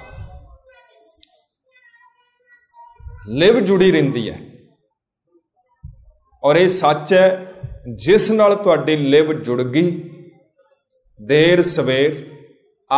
ਲਿਵ 3.27 3.59
ਜੁੜੀ 3.59 3.91
ਰਹਿੰਦੀ 3.91 4.29
ਹੈ। 4.29 4.39
ਔਰ 6.43 6.55
ਇਹ 6.55 6.69
ਸੱਚ 6.69 7.13
ਹੈ, 7.13 7.53
ਜਿਸ 7.95 8.31
ਨਾਲ 8.31 8.55
ਤੁਹਾਡੀ 8.55 8.95
ਲਿਵ 8.95 9.33
ਜੁੜ 9.33 9.61
ਗਈ 9.61 10.08
ਦੇਰ 11.27 11.63
ਸਵੇਰ, 11.63 12.25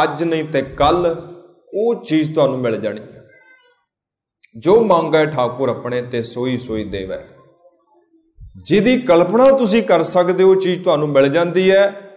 ਅੱਜ 0.03 0.23
ਨਹੀਂ 0.23 0.43
ਤੇ 0.43 0.61
ਕੱਲ 0.61 1.27
ਉਹ 1.73 2.05
ਚੀਜ਼ 2.05 2.33
ਤੁਹਾਨੂੰ 2.33 2.59
ਮਿਲ 2.59 2.81
ਜਾਣੀ 2.81 3.01
ਹੈ। 3.01 3.27
ਜੋ 4.57 4.83
ਮੰਗੈ 4.83 5.25
ਠਾਕੁਰ 5.25 5.69
ਆਪਣੇ 5.69 6.01
ਤੇ 6.01 6.23
ਸੋਈ 6.23 6.57
ਸੋਈ 6.57 6.83
ਦੇਵੈ। 6.83 7.27
ਜਿਹਦੀ 8.65 8.99
ਕਲਪਨਾ 8.99 9.51
ਤੁਸੀਂ 9.57 9.83
ਕਰ 9.83 10.03
ਸਕਦੇ 10.03 10.43
ਹੋ 10.43 10.55
ਚੀਜ਼ 10.55 10.83
ਤੁਹਾਨੂੰ 10.83 11.09
ਮਿਲ 11.09 11.29
ਜਾਂਦੀ 11.29 11.71
ਹੈ। 11.71 12.11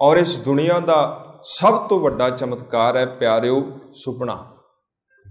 ਔਰ 0.00 0.16
ਇਸ 0.16 0.36
ਦੁਨੀਆ 0.36 0.78
ਦਾ 0.80 1.26
ਸਭ 1.44 1.88
ਤੋਂ 1.88 2.00
ਵੱਡਾ 2.00 2.30
ਚਮਤਕਾਰ 2.30 2.96
ਹੈ 2.96 3.06
ਪਿਆਰਿਓ, 3.06 3.78
ਸੁਪਨਾ। 3.94 4.56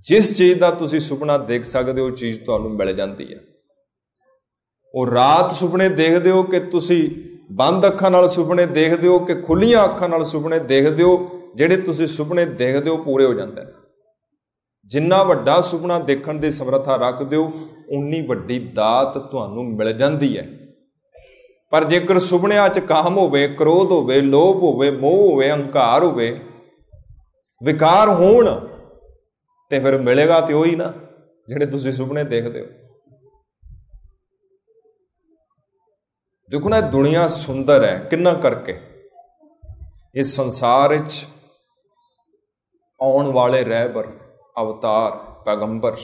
ਜਿਸ 0.03 0.37
ਚੀਜ਼ 0.37 0.59
ਦਾ 0.59 0.71
ਤੁਸੀਂ 0.71 0.99
ਸੁਪਨਾ 0.99 1.37
ਦੇਖ 1.37 1.63
ਸਕਦੇ 1.63 2.01
ਹੋ 2.01 2.09
ਚੀਜ਼ 2.09 2.43
ਤੁਹਾਨੂੰ 2.43 2.71
ਮਿਲ 2.71 2.95
ਜਾਂਦੀ 2.95 3.33
ਹੈ। 3.33 3.39
ਉਹ 4.95 5.07
ਰਾਤ 5.07 5.55
ਸੁਪਨੇ 5.55 5.89
ਦੇਖਦੇ 5.89 6.31
ਹੋ 6.31 6.43
ਕਿ 6.43 6.59
ਤੁਸੀਂ 6.59 7.28
ਬੰਦ 7.51 7.87
ਅੱਖਾਂ 7.87 8.11
ਨਾਲ 8.11 8.29
ਸੁਪਨੇ 8.29 8.65
ਦੇਖਦੇ 8.65 9.07
ਹੋ 9.07 9.19
ਕਿ 9.19 9.35
ਖੁੱਲੀਆਂ 9.35 9.85
ਅੱਖਾਂ 9.85 10.09
ਨਾਲ 10.09 10.25
ਸੁਪਨੇ 10.25 10.59
ਦੇਖਦੇ 10.59 11.03
ਹੋ, 11.03 11.29
ਜਿਹੜੇ 11.55 11.77
ਤੁਸੀਂ 11.77 12.07
ਸੁਪਨੇ 12.07 12.45
ਦੇਖਦੇ 12.45 12.89
ਹੋ 12.89 12.97
ਪੂਰੇ 12.97 13.25
ਹੋ 13.25 13.33
ਜਾਂਦੇ 13.33 13.61
ਨੇ। 13.61 13.71
ਜਿੰਨਾ 14.85 15.23
ਵੱਡਾ 15.23 15.61
ਸੁਪਨਾ 15.61 15.99
ਦੇਖਣ 15.99 16.33
ਦੀ 16.33 16.51
ਸਮਰੱਥਾ 16.51 16.95
ਰੱਖਦੇ 16.95 17.35
ਹੋ, 17.35 17.51
ਉਨੀ 17.89 18.21
ਵੱਡੀ 18.21 18.59
ਦਾਤ 18.59 19.17
ਤੁਹਾਨੂੰ 19.17 19.65
ਮਿਲ 19.65 19.93
ਜਾਂਦੀ 19.93 20.37
ਹੈ। 20.37 20.47
ਪਰ 21.71 21.83
ਜੇਕਰ 21.83 22.19
ਸੁਪਨਿਆਂ 22.19 22.69
'ਚ 22.69 22.79
ਕਾਮ 22.79 23.17
ਹੋਵੇ, 23.17 23.47
ਕ੍ਰੋਧ 23.47 23.91
ਹੋਵੇ, 23.91 24.21
ਲੋਭ 24.21 24.63
ਹੋਵੇ, 24.63 24.91
ਮੋਹ 24.91 25.31
ਹੋਵੇ 25.31 25.51
ਹੰਕਾਰ 25.51 26.03
ਹੋਵੇ, 26.03 26.39
ਵਿਕਾਰ 27.63 28.09
ਹੋਣ 28.09 28.67
ਤੇ 29.69 29.79
ਫਿਰ 29.79 29.97
ਮਿਲੇਗਾ 29.97 30.41
ਤੇ 30.41 30.53
ਉਹੀ 30.53 30.75
ਨਾ, 30.75 30.93
ਜਿਹੜੇ 31.47 31.65
ਤੁਸੀਂ 31.65 31.91
ਸੁਪਨੇ 31.91 32.23
ਦੇਖਦੇ 32.23 32.61
ਹੋ। 32.61 32.65
ਦੇਖੋ 36.49 36.69
ਨਾ 36.69 36.81
ਦੁਨੀਆ 36.81 37.27
ਸੁੰਦਰ 37.27 37.83
ਹੈ। 37.83 37.99
ਕਿੰਨਾ 37.99 38.33
ਕਰਕੇ? 38.33 38.79
ਇਸ 40.15 40.35
ਸੰਸਾਰ 40.35 40.89
ਵਿੱਚ 40.89 41.25
ਆਉਣ 43.01 43.27
ਵਾਲੇ 43.27 43.63
ਰਹਿਬਰ, 43.63 44.07
ਅਵਤਾਰ, 44.61 45.15
ਪੈਗੰਬਰ, 45.45 45.97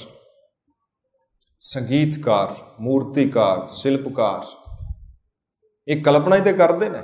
ਸੰਗੀਤਕਾਰ, 1.60 2.56
ਮੂਰਤੀਕਾਰ, 2.80 3.68
ਸ਼ਿਲਪਕਾਰ, 3.68 4.46
ਇਹ 5.88 6.04
ਕਲਪਨਾ 6.04 6.36
ਹੀ 6.36 6.42
ਤੇ 6.42 6.54
ਕਰਦੇ 6.54 6.90
ਨੇ। 6.90 7.04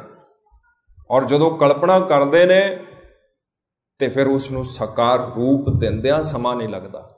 ਔਰ 1.12 1.26
ਜਦੋਂ 1.26 1.58
ਕਲਪਨਾ 1.58 2.00
ਕਰਦੇ 2.00 2.46
ਨੇ, 2.46 2.86
ਤੇ 4.00 4.10
ਫਿਰ 4.10 4.28
ਉਸ 4.28 4.52
ਨੂੰ 4.52 4.66
ਸਾਕਾਰ 4.66 5.20
ਰੂਪ 5.20 5.70
ਦਿੰਦਿਆਂ 5.80 6.24
ਸਮਾਂ 6.24 6.56
ਨਹੀਂ 6.56 6.70
ਲੱਗਦਾ। 6.70 7.18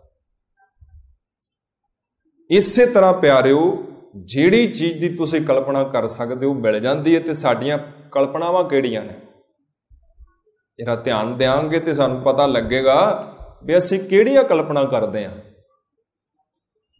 ਇਸੇ 2.50 2.86
ਤਰ੍ਹਾਂ 2.86 3.14
ਪਿਆਰਿਓ 3.14 3.84
ਜਿਹੜੀ 4.16 4.68
ਚੀਜ਼ 4.68 5.00
ਦੀ 5.00 5.16
ਤੁਸੀਂ 5.16 5.42
ਕਲਪਨਾ 5.42 5.84
ਕਰ 5.84 6.08
ਸਕਦੇ 6.08 6.46
ਹੋ, 6.46 6.54
ਮਿਲ 6.54 6.80
ਜਾਂਦੀ 6.80 7.16
ਹੈ 7.16 7.20
ਤੇ 7.20 7.34
ਸਾਡੀਆਂ 7.34 7.78
ਕਲਪਨਾਵਾਂ 8.12 8.64
ਕਿਹੜੀਆਂ 8.64 9.02
ਨੇ? 9.02 9.14
ਜਿਹੜਾ 10.78 10.96
ਧਿਆਨ 10.96 11.38
ਦੇਾਂਗੇ 11.38 11.80
ਤੇ 11.80 11.94
ਸਾਨੂੰ 11.94 12.22
ਪਤਾ 12.22 12.48
ਲੱਗੇਗਾ 12.48 13.28
ਵੀ 13.66 13.78
ਅਸੀਂ 13.78 14.00
ਕਿਹੜੀਆਂ 14.00 14.44
ਕਲਪਨਾ 14.44 14.84
ਕਰਦੇ 14.84 15.26
ਹਾਂ। 15.26 15.32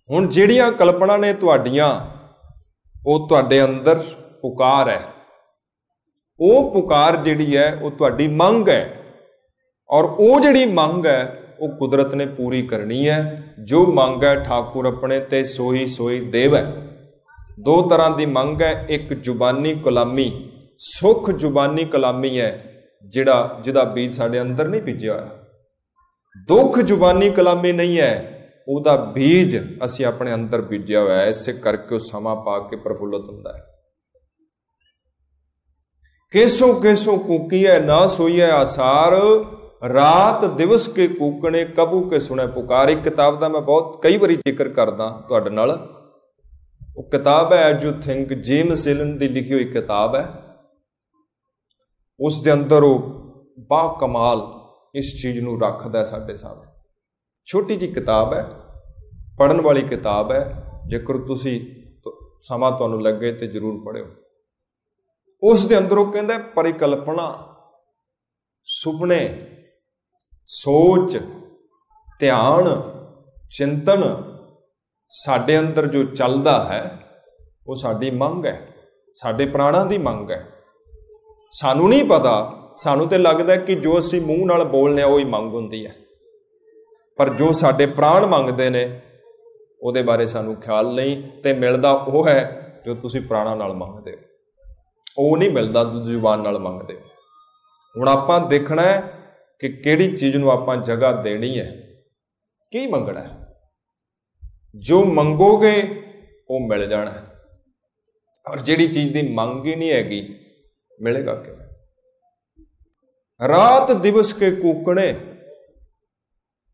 ਹੁਣ 0.10 0.28
ਜਿਹੜੀਆਂ 0.28 0.72
ਕਲਪਨਾ 0.72 1.18
ਨੇ 1.18 1.34
ਤੁਹਾਡੀਆਂ, 1.34 2.02
ਉਹ 3.08 3.30
ਤੁਹਾਡੇ 3.30 3.64
ਅੰਦਰ 3.64 4.04
ਪੁਕਾਰ 4.42 4.90
ਹੈ। 4.90 5.02
ਉਹ 6.40 6.74
ਪੁਕਾਰ 6.74 7.16
ਜਿਹੜੀ 7.16 7.58
ਹੈ, 7.58 7.80
ਉਹ 7.82 7.92
ਤੁਹਾਡੀ 7.92 8.28
ਮੰਗ 8.28 8.70
ਹੈ। 8.70 9.04
ਔਰ 9.90 10.04
ਉਹ 10.04 10.42
ਜਿਹੜੀ 10.42 10.66
ਮੰਗ 10.66 11.06
ਹੈ, 11.06 11.44
ਉਹ 11.60 11.70
ਕੁਦਰਤ 11.70 12.14
ਨੇ 12.14 12.26
ਪੂਰੀ 12.26 12.62
ਕਰਨੀ 12.62 13.10
ਹੈ। 13.10 13.44
ਜੋ 13.64 13.86
ਮੰਗ 13.86 14.24
ਹੈ, 14.24 14.36
ਠਾਕੁਰ 14.36 14.86
ਆਪਣੇ 14.86 15.20
ਤੇ 15.20 15.44
ਸੋਈ 15.44 15.88
ਸੋਈ 15.88 16.20
ਦੇਵ 16.20 16.56
ਹੈ। 16.56 16.90
ਦੋ 17.60 17.82
ਤਰ੍ਹਾਂ 17.82 18.12
ਦੀ 18.12 18.26
ਮੰਗ 18.26 18.62
ਹੈ, 18.62 18.86
ਇੱਕ 18.90 19.14
ਜ਼ੁਬਾਨੀ 19.14 19.76
ਕਲਾਮੀ, 19.76 20.52
ਸੁਖ 20.80 21.32
ਜ਼ੁਬਾਨੀ 21.32 21.86
ਕਲਾਮੀ 21.86 22.40
ਹੈ, 22.40 22.74
ਜਿਹੜਾ, 23.06 23.60
ਜਿਹਦਾ 23.64 23.84
ਬੀਜ 23.84 24.14
ਸਾਡੇ 24.14 24.42
ਅੰਦਰ 24.42 24.68
ਨਹੀਂ 24.68 24.82
ਬੀਜਿਆ 24.82 25.14
ਹੋਇਆ। 25.14 25.30
ਦੁੱਖ 26.48 26.80
ਜ਼ੁਬਾਨੀ 26.80 27.30
ਕਲਾਮੀ 27.30 27.72
ਨਹੀਂ 27.72 28.00
ਹੈ, 28.00 28.30
ਉਹਦਾ 28.68 28.96
ਬੀਜ 28.96 29.58
ਅਸੀਂ 29.86 30.06
ਆਪਣੇ 30.06 30.34
ਅੰਦਰ 30.34 30.62
ਬੀਜਿਆ 30.62 31.02
ਹੋਇਆ 31.02 31.18
ਹੈ, 31.18 31.28
ਇਸੇ 31.28 31.54
ਕਰਕੇ 31.54 31.96
ਉਹ 31.96 32.00
ਸਮਾਂ 32.00 32.36
ਪਾ 32.36 32.60
ਕੇ 32.60 32.76
ਪ੍ਰਫੁੱਲਤ 32.76 33.30
ਹੁੰਦਾ 33.30 33.54
ਹੈ। 33.54 33.64
ਕੇਸੋ 36.32 36.74
ਕੇਸੋ 36.74 37.18
ਕੂਕੀਐ, 37.18 37.80
ਨਾ 37.80 38.08
ਸੋਈਐ 38.08 38.52
ਆਸਾਰ, 38.52 39.22
ਰਾਤ 39.94 40.46
ਦਿਵਸ 40.46 40.88
ਕੇ 40.88 41.08
ਕੂਕਣੇ, 41.08 41.66
ਕਬੂ 41.66 42.10
ਕੇ 42.10 42.20
ਸੁਣੇ 42.20 42.48
ਪੁਕਾਰ। 42.48 42.90
ਇੱਕ 42.90 43.02
ਕਿਤਾਬ 43.02 43.40
ਦਾ 43.40 43.50
ਮੈਂ 43.50 43.62
ਬਹੁਤ, 43.62 44.02
ਕਈ 44.02 44.18
ਵਾਰੀ 44.18 44.36
ਜ਼ਿਕਰ 44.36 44.70
ਕਰਦਾ 44.70 45.24
ਤੁਹਾਡੇ 45.28 45.50
ਨਾਲ। 45.50 46.03
ਉਹ 46.98 47.10
ਕਿਤਾਬ 47.10 47.54
ਹੈ 47.54 47.58
as 47.58 47.84
you 47.84 47.94
think 48.02 48.34
James 48.34 48.88
Allen 48.88 49.18
ਦੀ 49.18 49.28
ਲਿਖੀ 49.28 49.54
ਹੋਈ 49.54 49.64
ਕਿਤਾਬ 49.64 50.16
ਹੈ। 50.16 50.28
ਉਸ 52.20 52.42
ਦੇ 52.42 52.54
ਅੰਦਰ 52.54 52.84
ਉਹ 52.84 52.98
ਬਾ 53.60 53.98
ਕਮਾਲ 54.02 54.42
ਇਸ 54.96 55.22
ਚੀਜ਼ 55.22 55.40
ਨੂੰ 55.40 55.62
ਰੱਖਦਾ 55.62 56.06
ਸਾਡੇ 56.06 56.38
ਸਾਹਮਣੇ। 56.38 56.72
ਛੋਟੀ 57.46 57.76
ਜੀ 57.76 57.88
ਕਿਤਾਬ 57.88 58.34
ਹੈ 58.34 58.48
ਪੜਨ 59.40 59.62
ਵਾਲੀ 59.62 59.82
ਕਿਤਾਬ 59.82 60.32
ਹੈ। 60.32 60.70
ਜੇਕਰ 60.88 61.18
ਤੁਸੀਂ 61.18 61.84
ਸਮਾਂ 62.42 62.72
ਤੁਹਾਨੂੰ 62.72 63.02
ਲੱਗੇ 63.02 63.34
ਤੇ 63.34 63.48
ਜਰੂਰ 63.48 63.86
ਪੜਿਓ 63.86 64.06
ਉਸ 65.44 65.68
ਦੇ 65.68 65.78
ਅੰਦਰ 65.78 65.98
ਉਹ 65.98 66.12
ਕਹਿੰਦਾ 66.12 66.38
ਪਰਿਕਲਪਨਾ, 66.38 67.56
ਸੁਪਨੇ, 68.66 69.48
ਸੋਚ, 70.46 71.18
ਧਿਆਨ, 72.20 72.82
ਚਿੰਤਨ 73.52 74.33
ਸਾਡੇ 75.16 75.60
ਅੰਦਰ 75.60 75.88
ਜੋ 75.88 76.04
ਚੱਲਦਾ 76.04 76.64
ਹੈ, 76.64 76.98
ਉਹ 77.68 77.76
ਸਾਡੀ 77.76 78.10
ਮੰਗ 78.12 78.46
ਹੈ, 78.46 78.68
ਸਾਡੇ 79.16 79.46
ਪ੍ਰਾਣਾਂ 79.46 79.86
ਦੀ 79.86 79.98
ਮੰਗ 79.98 80.32
ਹੈ। 80.32 80.46
ਸਾਨੂੰ 81.52 81.90
ਨਹੀਂ 81.90 82.04
ਪਤਾ, 82.04 82.60
ਸਾਨੂੰ 82.78 83.08
ਤੇ 83.08 83.18
ਲੱਗਦਾ 83.18 83.56
ਕਿ 83.56 83.76
ਜੋ 83.76 84.00
ਅਸੀਂ 84.00 84.22
ਮੂੰਹ 84.22 84.46
ਨਾਲ 84.46 84.64
ਬੋਲਨੇ 84.64 85.02
ਆ 85.02 85.06
ਉਹ 85.06 85.20
ਹੀ 85.20 85.24
ਮੰਗ 85.24 85.54
ਹੁੰਦੀ 85.54 85.86
ਹੈ। 85.86 85.96
ਪਰ 87.18 87.30
ਜੋ 87.30 87.52
ਸਾਡੇ 87.52 87.86
ਪ੍ਰਾਣ 87.86 88.26
ਮੰਗਦੇ 88.26 88.70
ਨੇ, 88.70 89.02
ਉਹਦੇ 89.82 90.02
ਬਾਰੇ 90.02 90.28
ਸਾਨੂੰ 90.28 90.56
ਖਿਆਲ 90.56 90.94
ਨਹੀਂ 90.96 91.42
ਤੇ 91.42 91.54
ਮਿਲਦਾ 91.54 91.92
ਉਹ 91.92 92.28
ਹੈ, 92.28 92.82
ਜੋ 92.86 92.96
ਤੁਸੀਂ 92.96 93.22
ਪ੍ਰਾਣਾਂ 93.22 93.56
ਨਾਲ 93.56 93.74
ਮੰਗਦੇ 93.74 94.12
ਹੋ। 94.12 94.18
ਉਹ 95.18 95.38
ਨਹੀਂ 95.38 95.52
ਮਿਲਦਾ 95.52 95.84
ਤੁਸੀਂ 95.84 96.14
ਜ਼ੁਬਾਨ 96.14 96.42
ਨਾਲ 96.42 96.60
ਮੰਗਦੇ। 96.60 96.94
ਹੁਣ 97.98 98.08
ਆਪਾਂ 98.08 98.40
ਦੇਖਣਾ 98.40 98.82
ਹੈ 98.82 99.14
ਕਿ 99.60 99.70
ਕਿਹੜੀ 99.70 100.18
ਚੀਜ਼ 100.18 100.38
ਨੂੰ 100.38 100.52
ਆਪਾਂ 100.52 100.78
ਜਗ੍ਹਾ 100.78 101.12
ਦੇਣੀ 101.22 101.60
ਹੈ, 101.60 101.72
ਕੀ 102.72 102.88
ਮੰਗਣਾ 102.88 103.20
ਹੈ? 103.20 103.43
ਜੋ 104.76 105.04
ਮੰਗੋਗੇ, 105.06 106.02
ਉਹ 106.50 106.68
ਮਿਲ 106.68 106.88
ਜਾਣਾ 106.88 107.12
ਔਰ 108.50 108.60
ਜਿਹੜੀ 108.60 108.88
ਚੀਜ਼ 108.88 109.14
ਦੀ 109.14 109.22
ਮੰਗ 109.30 109.66
ਹੀ 109.66 109.76
ਨਹੀਂ 109.76 109.92
ਹੈਗੀ, 109.92 110.22
ਮਿਲੇਗਾ 111.00 111.36
ਕਿ 111.36 111.52
ਰਾਤ 113.42 113.92
ਦਿਵਸ 113.92 114.34
ਕੇ 114.34 114.52
ਕੂਕਣੇ, 114.52 115.14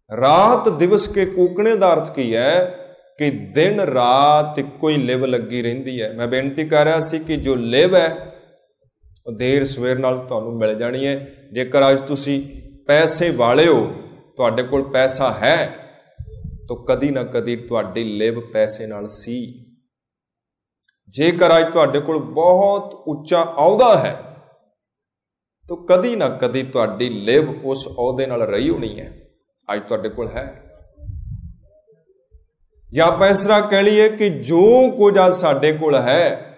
ਰਾਤ 0.10 0.70
ਦਿਵਸ 0.70 1.08
ਕੇ 1.08 1.26
ਕੂਕਣੇ 1.26 1.76
ਦਾ 1.76 1.94
ਅਰਥ 1.94 2.14
ਕੀ 2.16 2.36
ਹੈ? 2.36 2.76
ਕਿ 3.20 3.30
ਦਿਨ 3.30 3.80
ਰਾਤ 3.80 4.60
ਇੱਕੋ 4.60 4.90
ਹੀ 4.90 4.98
ਲਿਵ 4.98 5.26
ਲੱਗੀ 5.26 5.62
ਰਹਿੰਦੀ 5.62 6.02
ਹੈ। 6.02 6.12
ਮੈਂ 6.14 6.28
ਬੇਨਤੀ 6.28 6.68
ਕਰ 6.68 6.84
ਰਿਹਾ 6.86 7.00
ਸੀ 7.00 7.20
ਕਿ 7.20 7.36
ਜੋ 7.38 7.56
ਲਿਵ 7.56 7.96
ਹੈ, 7.96 8.36
ਉਹ 9.28 9.32
ਦੇਰ 9.32 9.66
ਸਵੇਰ 9.66 9.98
ਨਾਲ 9.98 10.18
ਤੁਹਾਨੂੰ 10.28 10.58
ਮਿਲ 10.58 10.76
ਜਾਣੀ 10.76 11.06
ਹੈ। 11.08 11.16
ਜੇਕਰ 11.54 11.90
ਅੱਜ 11.92 12.00
ਤੁਸੀਂ 12.00 12.42
ਪੈਸੇ 12.88 13.30
ਵਾਲੇ 13.30 13.68
ਹੋ, 13.68 13.86
ਤੁਹਾਡੇ 14.36 14.64
ਕੋਲ 14.64 14.84
ਪੈਸਾ 14.84 15.32
ਹੈ 15.32 15.89
ਤਾਂ 16.70 16.76
ਕਦੀ 16.86 17.10
ਨਾ 17.10 17.24
ਕਦੀ 17.24 17.56
ਤੁਹਾਡੀ 17.56 18.04
ਲਿਵ 18.18 18.40
ਪੈਸੇ 18.54 18.88
ਨਾਲ 18.88 19.08
ਸੀ। 19.08 19.38
ਜੇਕਰ 21.14 21.58
ਅੱਜ 21.58 21.72
ਤੁਹਾਡੇ 21.74 22.00
ਕੋਲ 22.00 22.18
ਬਹੁਤ 22.34 22.94
ਉੱਚਾ 23.08 23.44
ਅਹੁਦਾ 23.44 23.98
ਹੈ, 23.98 24.14
ਤਾਂ 25.70 25.78
ਕਦੀ 25.88 26.16
ਨਾ 26.16 26.30
ਕਦੀ 26.42 26.64
ਤੁਹਾਡੀ 26.64 27.10
ਲਿਵ 27.10 27.50
ਉਸ 27.66 27.88
ਅਹੁਦੇ 27.88 28.28
ਨਾਲ 28.28 28.42
ਰਹੀ 28.42 28.70
ਹੋਣੀ 28.70 29.00
ਹੈ। 29.00 29.12
ਅੱਜ 29.68 29.82
ਤੁਹਾਡੇ 29.88 30.10
ਕੋਲ 30.10 30.28
ਹੈ। 30.28 30.66
ਜਾਂ 32.90 33.08
ਆਪਾਂ 33.08 33.28
ਇਸ 33.28 33.42
ਤਰ੍ਹਾਂ 33.42 33.62
ਕਹਿ 33.62 33.84
ਲਈਏ 33.84 34.10
ਕਿ 34.10 34.30
ਜੋ 34.30 34.62
ਕੁਝ 34.98 35.16
ਅੱਜ 35.18 35.34
ਸਾਡੇ 35.34 35.72
ਕੋਲ 35.72 35.96
ਹੈ, 35.96 36.56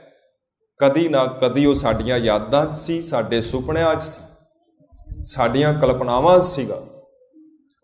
ਕਦੀ 0.80 1.08
ਨਾ 1.10 1.26
ਕਦੀ 1.42 1.66
ਉਹ 1.66 1.76
ਸਾਡੀਆਂ 1.76 2.18
ਯਾਦਾਂ 2.18 2.66
'ਚ 2.66 2.78
ਸੀ, 2.78 3.02
ਸਾਡੇ 3.04 3.42
ਸੁਪਨਿਆਂ 3.42 3.96
'ਚ 3.96 4.04
ਸੀ, 4.04 4.22
ਸਾਡੀਆਂ 5.26 5.74
ਕਲਪਨਾਵਾਂ 5.74 6.40
'ਚ 6.40 6.44
ਸੀਗਾ। 6.44 6.82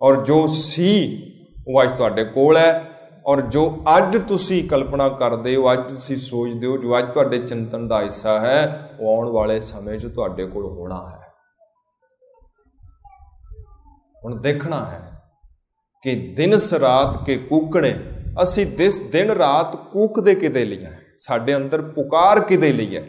ਔਰ 0.02 0.24
ਜੋ 0.26 0.46
ਸੀ 0.48 1.34
ਉਹ 1.68 1.84
ਅੱਜ 1.84 1.92
ਤੁਹਾਡੇ 1.98 2.24
ਕੋਲ 2.24 2.58
ਹੈ 2.58 2.84
ਔਰ 3.26 3.42
ਜੋ 3.42 3.84
ਅੱਜ 3.98 4.18
ਤੁਸੀਂ 4.18 4.70
ਕਲਪਨਾ 4.70 5.10
ਕਰਦੇ 5.10 5.56
ਹੋ, 5.56 5.74
ਅੱਜ 5.74 5.80
ਤੁਸੀਂ 5.90 6.18
ਸੋਚਦੇ 6.18 6.68
ਹੋ, 6.68 6.78
ਜੋ 6.78 7.00
ਅੱਜ 7.00 7.06
ਤੁਹਾਡੇ 7.14 7.40
ਚਿੰਤਨ 7.40 7.88
ਦਾ 7.88 8.02
ਹਿੱਸਾ 8.02 8.40
ਹੈ, 8.40 8.92
ਉਹ 9.00 9.18
ਆਉਣ 9.18 9.30
ਵਾਲੇ 9.30 9.60
ਸਮੇਂ 9.60 10.00
'ਚ 10.00 10.06
ਤੁਹਾਡੇ 10.06 10.46
ਕੋਲ 10.46 10.66
ਹੋਣਾ 10.66 11.10
ਹੈ। 11.10 11.28
ਹੁਣ 14.26 14.42
ਦੇਖਣਾ 14.42 14.86
ਹੈ 14.86 15.22
ਕਿ 16.04 16.34
ਦਿਨ 16.38 16.54
ਰਾਤ 16.80 17.26
ਕੇ 17.26 17.38
ਕੂਕਣੇ, 17.38 18.00
ਅਸੀਂ 18.44 18.66
ਦਿਸ 18.66 19.00
ਦਿਨ 19.12 19.30
ਰਾਤ 19.30 19.76
ਕੂਕਦੇ 19.76 20.36
ਕਿਦੇ 20.36 20.66
ਲਈ 20.66 20.86
ਹੈ? 20.86 21.00
ਸਾਡੇ 21.18 21.56
ਅੰਦਰ 21.56 21.82
ਪੁਕਾਰ 21.82 22.40
ਕਿਦੇ 22.40 22.74
ਲਈ 22.74 22.98
ਹੈ? 22.98 23.06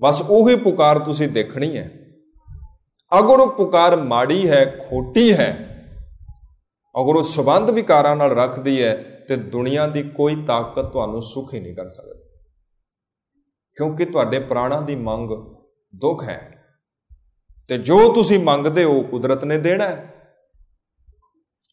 ਬਸ 0.00 0.22
ਉਹੀ 0.28 0.56
ਪੁਕਾਰ 0.56 0.98
ਤੁਸੀਂ 0.98 1.28
ਦੇਖਣੀ 1.28 1.76
ਹੈ। 1.76 1.90
ਅਗਰ 3.18 3.40
ਉਹ 3.40 3.50
ਪੁਕਾਰ 3.50 3.96
ਮਾੜੀ 3.96 4.50
ਹੈ, 4.50 4.86
ਖੋਟੀ 4.90 5.32
ਹੈ 5.32 5.67
ਅਗਰ 7.00 7.16
ਉਹ 7.16 7.22
ਸਬੰਧ 7.22 7.70
ਵਿਕਾਰਾਂ 7.70 8.16
ਨਾਲ 8.16 8.32
ਰੱਖਦੀ 8.32 8.82
ਹੈ, 8.82 9.24
ਤੇ 9.28 9.36
ਦੁਨੀਆ 9.36 9.86
ਦੀ 9.86 10.02
ਕੋਈ 10.02 10.44
ਤਾਕਤ 10.46 10.86
ਤੁਹਾਨੂੰ 10.86 11.22
ਸੁਖ 11.22 11.54
ਹੀ 11.54 11.60
ਨਹੀਂ 11.60 11.74
ਕਰ 11.74 11.88
ਸਕਦੀ। 11.88 12.28
ਕਿਉਂਕਿ 13.76 14.04
ਤੁਹਾਡੇ 14.04 14.38
ਪ੍ਰਾਣਾਂ 14.38 14.82
ਦੀ 14.82 14.96
ਮੰਗ 14.96 15.30
ਦੁੱਖ 15.96 16.22
ਹੈ। 16.22 16.64
ਤੇ 17.68 17.78
ਜੋ 17.78 18.12
ਤੁਸੀਂ 18.12 18.38
ਮੰਗਦੇ 18.38 18.84
ਹੋ 18.84 19.02
ਕੁਦਰਤ 19.02 19.44
ਨੇ 19.44 19.58
ਦੇਣਾ 19.58 19.84
ਹੈ। 19.84 20.14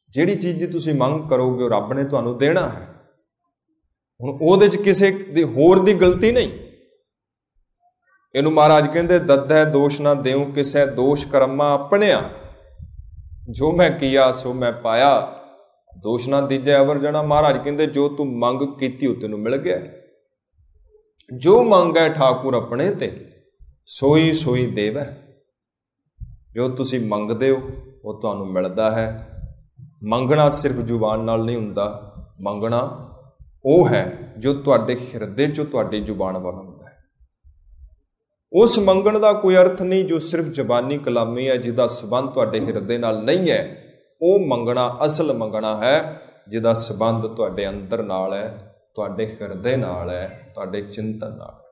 ਜਿਹੜੀ 0.09 0.35
ਚੀਜ਼ 0.35 0.59
ਦੀ 0.59 0.67
ਤੁਸੀਂ 0.67 0.93
ਮੰਗ 0.93 1.29
ਕਰੋਗੇ, 1.29 1.63
ਉਹ 1.63 1.69
ਰੱਬ 1.69 1.93
ਨੇ 1.93 2.03
ਤੁਹਾਨੂੰ 2.03 2.37
ਦੇਣਾ 2.37 2.69
ਹੈ। 2.69 2.87
ਹੁਣ 4.21 4.37
ਉਹਦੇ 4.41 4.69
'ਚ 4.69 4.75
ਕਿਸੇ 4.75 5.11
ਦੀ 5.11 5.43
ਹੋਰ 5.43 5.83
ਦੀ 5.83 5.93
ਗਲਤੀ 5.93 6.31
ਨਹੀਂ। 6.31 6.51
ਇਹਨੂੰ 8.35 8.53
ਮਹਾਰਾਜ 8.53 8.93
ਕਹਿੰਦੇ 8.93 9.19
ਦੱਦੈ 9.19 9.65
ਦੋਸ਼ 9.65 10.01
ਨਾ 10.01 10.13
ਦੇਉ 10.13 10.51
ਕਿਸੇ 10.51 10.85
ਦੋਸ਼ 10.85 11.27
ਕਰਮਾ 11.27 11.73
ਆਪਣਿਆ। 11.73 12.29
ਜੋ 13.49 13.71
ਮੈਂ 13.71 13.91
ਕੀਆ, 13.91 14.31
ਸੋ 14.31 14.53
ਮੈਂ 14.53 14.71
ਪਾਇਆ। 14.71 15.39
ਦੋਸ਼ 15.97 16.29
ਨਾ 16.29 16.41
ਦੀਜੇ 16.41 16.77
ਅਵਰ 16.77 16.97
ਜਣਾ। 16.97 17.21
ਮਹਾਰਾਜ 17.21 17.57
ਕਹਿੰਦੇ, 17.57 17.87
ਜੋ 17.87 18.09
ਤੂੰ 18.09 18.39
ਮੰਗ 18.39 18.61
ਕੀਤੀ, 18.79 19.07
ਉਹ 19.07 19.15
ਤੈਨੂੰ 19.15 19.39
ਮਿਲ 19.39 19.57
ਗਿਆ। 19.57 19.77
ਜੋ 21.37 21.63
ਮੰਗੈ 21.63 22.09
ਠਾਕੁਰ 22.09 22.53
ਆਪਣੇ 22.53 22.91
ਤੇ, 22.91 23.31
ਸੋਈ 23.85 24.33
ਸੋਈ 24.33 24.71
ਦੇਵ। 24.71 24.97
ਹੈ 24.97 25.27
ਜੋ 26.53 26.69
ਤੁਸੀਂ 26.69 27.07
ਮੰਗਦੇ 27.07 27.49
ਹੋ, 27.49 27.61
ਉਹ 28.05 28.21
ਤੁਹਾਨੂੰ 28.21 28.47
ਮਿਲਦਾ 28.47 28.91
ਹੈ। 28.91 29.29
ਮੰਗਣਾ 30.03 30.49
ਸਿਰਫ 30.49 30.75
ਜ਼ੁਬਾਨ 30.75 31.19
ਨਾਲ 31.19 31.45
ਨਹੀਂ 31.45 31.55
ਹੁੰਦਾ। 31.55 32.13
ਮੰਗਣਾ 32.41 33.11
ਉਹ 33.65 33.89
ਹੈ, 33.89 34.33
ਜੋ 34.37 34.53
ਤੁਹਾਡੇ 34.53 35.09
ਹਿਰਦੇ 35.15 35.47
'ਚੋਂ 35.47 35.65
ਤੁਹਾਡੀ 35.65 35.99
ਜ਼ੁਬਾਨ 35.99 36.37
ਵੱਲ 36.37 36.55
ਹੁੰਦਾ। 36.55 36.71
ਹੈ 36.71 36.74
ਉਸ 38.53 38.79
ਮੰਗਣ 38.79 39.19
ਦਾ 39.19 39.33
ਕੋਈ 39.33 39.55
ਅਰਥ 39.55 39.81
ਨਹੀਂ 39.81 40.05
ਜੋ 40.05 40.19
ਸਿਰਫ 40.19 40.45
ਜ਼ਬਾਨੀ 40.45 40.97
ਕਲਾਮੀ 40.97 41.49
ਹੈ, 41.49 41.57
ਜਿਹਦਾ 41.57 41.87
ਸਬੰਧ 41.87 42.29
ਤੁਹਾਡੇ 42.29 42.59
ਹਿਰਦੇ 42.59 42.97
ਨਾਲ 42.97 43.23
ਨਹੀਂ 43.23 43.51
ਹੈ। 43.51 43.83
ਉਹ 44.21 44.39
ਮੰਗਣਾ, 44.39 44.97
ਅਸਲ 45.05 45.33
ਮੰਗਣਾ 45.33 45.77
ਹੈ, 45.77 46.21
ਜਿਹਦਾ 46.49 46.73
ਸਬੰਧ 46.73 47.27
ਤੁਹਾਡੇ 47.27 47.69
ਅੰਦਰ 47.69 48.03
ਨਾਲ 48.03 48.33
ਹੈ, 48.33 48.75
ਤੁਹਾਡੇ 48.95 49.37
ਹਿਰਦੇ 49.41 49.75
ਨਾਲ 49.75 50.09
ਹੈ, 50.09 50.51
ਤੁਹਾਡੇ 50.55 50.81
ਚਿੰਤਨ 50.81 51.37
ਨਾਲ। 51.37 51.64